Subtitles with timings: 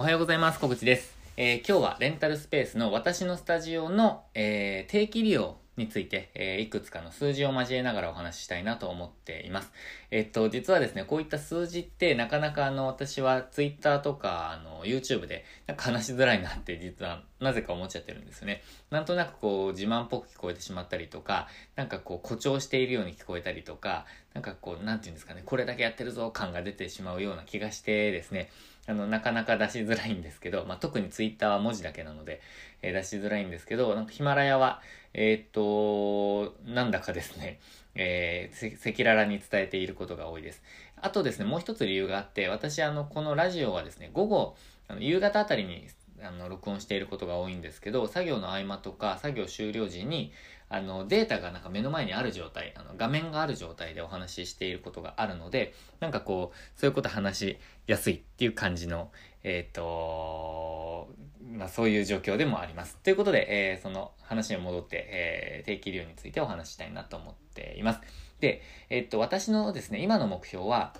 [0.00, 0.58] おはようございます。
[0.58, 1.14] 小口です。
[1.36, 9.70] えー今日はレンタルスペースの私のスタジオの、えー定期利用について、えーいくつかの数字を交えながらお話ししたいなと思っています。
[10.10, 18.62] えっと、実はですね、こういった数字ってなかなかあの、私は Twitter とか、あの、YouTube でなんか話しづらいなって実はなぜか思っちゃってるんですよね。
[18.88, 21.46] なんとなくこう、自慢っぽく聞こえてしまったりとか、
[21.76, 28.48] なんかこう、誇張しているように聞こえたりとか、なんかこう、なんていうんですかね、これだけやってるぞ感が出てしまうような気がしてですね、
[28.90, 32.40] あの、なかなか出しづらいんですけど、まあ、特にツイッターは文字だけなので、
[32.82, 34.82] えー出しづらいんですけど、なんかヒマラヤは、
[35.14, 37.60] えーっと、なんだかですね、
[37.94, 40.62] えー、赤裸々に伝えていることが多いです。
[41.00, 44.56] あとですね、もう一つ理由があって、私、あの、このラジオはですね、午後、
[44.88, 45.86] あの夕方あたりに、
[46.22, 50.32] あの、録音していることが多いんですけど、作業の合間とか、作業終了時に、
[50.68, 59.10] あの、データがなんか目の前にある状態、あの、画面がある状態でお話ししていることがあるので、なんかこう、そういうこと話しやすいっていう感じの、
[59.42, 61.08] えっ、と、
[61.52, 62.96] まあそういう状況でもあります。
[62.98, 68.00] ということで、えーその話に戻って、えー定期利用についてお話ししたいなと思っています。
[68.40, 70.94] で、えっ、と、私のですね、今の目標は、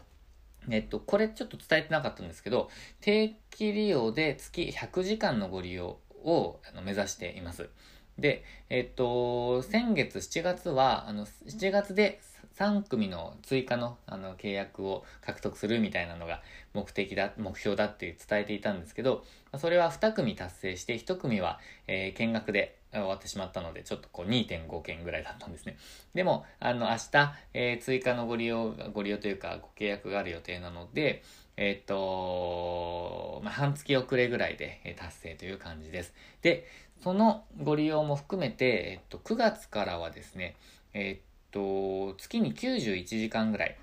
[0.68, 7.70] えっと、これちょっと伝えてなかったんですけど、定期利用で月100時間のご利用をあの目指しています。
[8.18, 12.20] で、えっと、先月7月は、あの、7月で
[12.56, 16.42] 3組の追加のあの契約を獲得するみたいなのが
[16.74, 19.24] 目的だ、目標だって伝えていたんですけど、
[19.58, 25.76] それは2組達成して、1組は、えー見学で終わってしまったので、ちょっとこう2.5件ぐらいだったんですね。
[26.14, 31.22] でも、あの、明日、えー追加のご利用、ご利用というか、ご契約がある予定なので、
[31.56, 36.14] えーっと、まあ、半月遅れぐらいで達成という感じです。
[36.42, 36.66] で、
[37.02, 40.56] そのご利用も含めて、えっと、9月からはですね、
[40.92, 43.76] えっと、月に91時間ぐらい、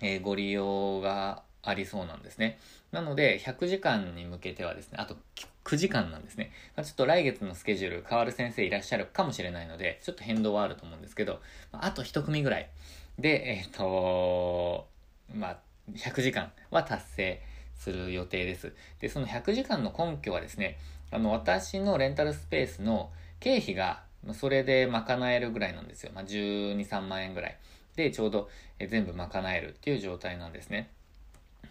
[0.00, 2.58] えーご利用がありそうなんですね。
[2.92, 5.16] なので、100時間に向けてはですね、あと
[5.64, 6.52] 9時間なんですね。
[6.76, 11.40] まあちょっと来月のスケジュール変わる先生いらっしゃるかもしれないので、ちょっと変動はあると思うんですけど、
[11.72, 12.68] あと1組ぐらい
[13.18, 14.86] で、えっと、
[15.34, 15.58] まあ、
[15.94, 17.42] 100時間は達成
[17.74, 18.72] する予定です。
[19.00, 20.78] で、その100時間の根拠はですね、
[21.10, 23.10] あの、私のレンタルスペースの
[23.40, 24.02] 経費が、
[24.34, 26.12] それで賄えるぐらいなんですよ。
[26.14, 27.56] まあ、12、3万円ぐらい。
[27.96, 28.48] で、ちょうど
[28.78, 30.90] 全部賄えるっていう状態なんですね。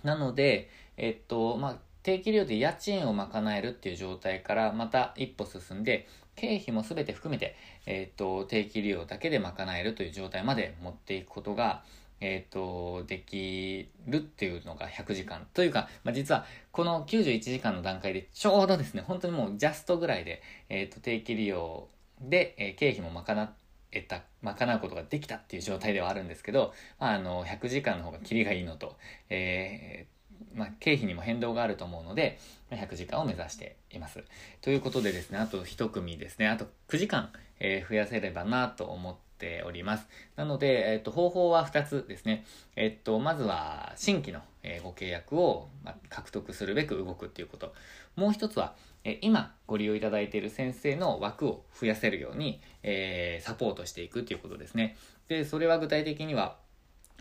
[0.08, 6.08] なので、えっと、まあ、定期利用で家賃を賄えるっていう状態からまた一歩進んで、
[6.38, 11.84] 経費も全て含めて、えっと、定期利用だけで賄えるという状態まで持っていくことが、
[12.22, 15.46] えっと、できるっていうのが100時間。
[15.54, 21.90] というか、まあ、実はこの91時間の段階でちょうどですね、本当にもうジャストぐらいで、えっと、定期利用
[22.22, 23.52] で、えー経費も賄っ
[23.92, 28.98] えた、賄うことができたっていう状態ではあるんですけど、まあ、あの、100時間の方がキリがいいのと、
[29.30, 30.18] えー
[30.54, 32.40] まあ、経費にも変動があると思うので、
[32.72, 34.24] 100時間を目指しています。
[34.62, 40.08] ということでですね、あと1組ですね、あと9時間、えー増やせればなと思っております。
[40.36, 42.46] なので、えっと、方法は2つですね。
[42.76, 47.74] えっと、まずは、新規の、えご契約を、ま、獲得するべく動くっていうこと。
[48.16, 54.98] もう一つは、え今ご利用いただいている先生の枠を増やせるように、えサポートしていくっていうことですね。
[55.28, 56.58] で、それは具体的には、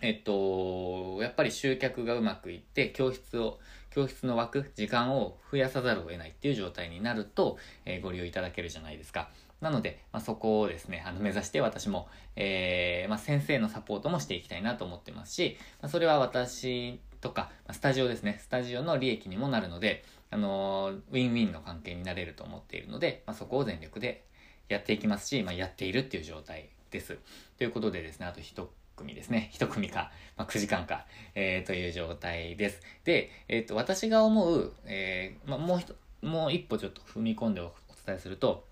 [0.02, 3.58] えっと、やっぱり集客がうまくいって、教室を、
[3.90, 9.30] 教室の枠、時間を増やさざるを得ないっていう状態になると、えーご利用いただけるじゃないですか。
[9.60, 24.24] なので、まあ、そこをですね、あの、目指して私も、えーまあ、先生のサポートもしていきたいなと思ってますし、まあ、それは私とか、スタジオですね、スタジオの利益にもなるので、あのーウィンウィンの関係になれると思っているので、まあ、そこを全力で
[24.68, 27.18] やっていきますし、まあ、やっているっていう状態です。
[27.58, 29.50] ということでですね、あと一組ですね。
[29.52, 32.80] 一組か、まあ、9時間か、えーという状態です。
[33.04, 37.72] で、えっ、と、私が思う、えーまあ、もう一、もう一歩ちょっと踏み込んでお
[38.06, 38.64] 伝えすると、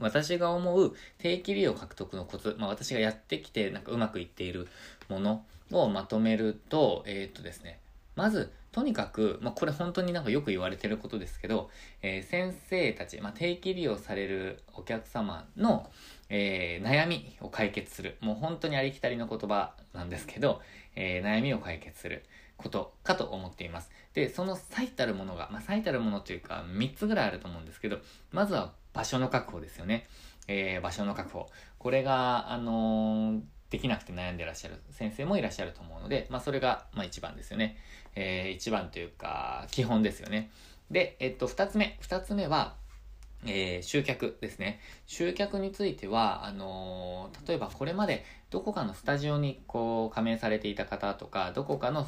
[0.00, 4.68] 私が思う定期利用獲得のコツ、まあ、私がやってきてなんかうまくいっている
[5.08, 7.80] ものをまとめると、えーっとですね、
[8.16, 11.70] まず、とにかく、まあ、これ本当になんかよく言われてることですけど、
[12.02, 15.90] えー先生たち、まあ、定期利用されるお客様の、
[16.28, 18.16] えー悩みを解決する。
[18.20, 20.60] もう本当にありきたりの言葉なんですけど、
[20.94, 22.24] えー悩みを解決する
[22.56, 23.90] ことかと思っています。
[24.14, 27.98] で、その最たるものが、まあ、最たるものというか3つぐらいあると思うんですけど、
[28.30, 30.06] まずは場所の確保ですよね。
[30.48, 31.48] えー場所の確保。
[31.78, 33.40] これが、あのー
[33.70, 37.76] できなくて悩んでらっしゃる先生もいらっしゃると思うので、まあ、それが、まあ、一番ですよね。
[38.14, 40.50] えー一番というか、基本ですよね。
[40.90, 41.98] で、えっと、二つ目。
[42.00, 42.76] 二つ目は、
[43.44, 44.80] えー集客ですね。
[45.06, 52.06] 集客については、あのー例えばこれまでどこかのスタジオにこう加盟されていた方とか、どこかの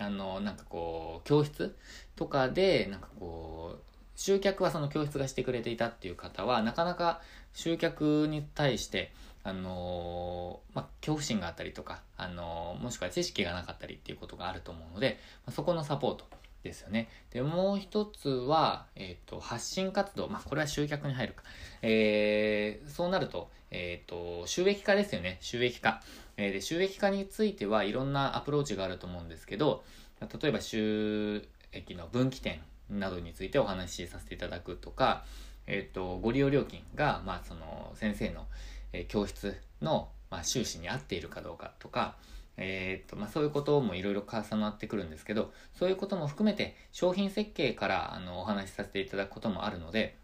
[0.00, 1.74] あの、なんかこう、教室
[2.16, 3.82] とかで、なんかこう、
[4.14, 7.20] 集客はその教室がしてくれていたっていう方は、なかなか
[7.52, 9.12] 集客に対して、
[9.48, 16.26] あの、まあ、恐怖心があったりとか、あの、もしくは知識がなかったりっていうことがあると思うので、まあ、そこのサポート
[16.62, 17.08] ですよね。
[17.30, 20.28] で、もう一つは、えっ、ー、と、発信活動。
[20.28, 21.44] まあ、これは集客に入るか。
[21.80, 25.38] えー、そうなると、えっ、と、収益化ですよね。
[25.40, 26.02] 収益化。
[26.36, 29.82] えー、で、収益化についてはいろんなアプローチがあると思うんですけど、
[30.20, 31.42] 例えば収
[31.72, 32.60] 益の分岐点
[32.90, 35.24] などについてお話しさせていただくとか、
[35.66, 38.46] えっ、と、ご利用料金が、まあ、その、先生の、
[38.92, 42.16] え教室の、まあ、収支に合っているかどうかとか、
[42.56, 50.16] えーとまあ、そういうこともいろいろ重なってくるんですけどそういうことも含めて商品設計からあのお話しさせていただくこともあるので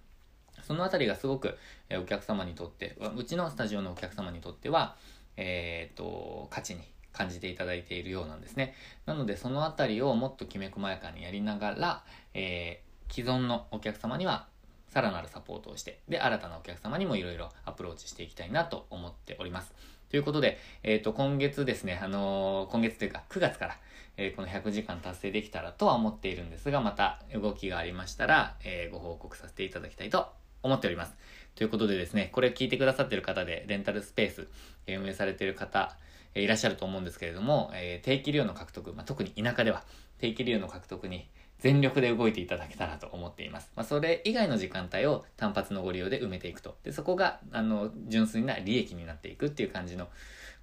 [0.66, 1.58] そのあたりがすごく、
[1.90, 4.96] えお客様にとってうちのスタジオのお客様にとっては、
[5.37, 6.81] えーと、価値に
[7.12, 8.75] 感じていただいているようなんですね。
[9.05, 14.49] なのでそのあたりをもっときめ細やかにやりながら、えー、既存のお客様には
[14.94, 19.75] さらなるサポートをして、で、新たなお客様にもいろいろアプローチしていきたいなと思っております。
[20.08, 23.79] ということで、えっ、ー、と、今月ですね、あのー、今月というか9月から、
[24.17, 30.29] えー、この100時間達成できたらとは思っているんですが、また動きがありましたら、えご報告させていただきたいと
[30.62, 31.14] 思っております。
[31.56, 34.46] ということでですね、これ聞いてくださってる方で、レンタルスペース、
[34.87, 35.96] え運営されている方、
[36.37, 39.82] えいらっしゃると思うんですけれども、え定期利用の獲得、まあ、特に田舎では
[40.19, 41.29] 定期利用の獲得に
[41.64, 43.70] 全力で動いていただけたらと思っています。
[43.75, 46.76] まあ、それ以外の時間帯を単発のご利用で埋めていくと。
[46.84, 50.08] で、そこが、あの、純粋な利益になっていくっていう感じの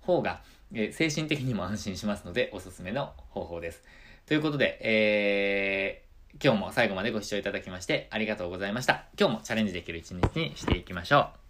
[0.01, 3.83] 方が、えー、精神的にも安心しますので、おすすめの方法です。
[4.27, 9.05] ということで、えー、今日も最後までご視聴いただきましてありがとうございました。
[9.19, 11.40] 今日もチャレンジできる一日にしていきましょう。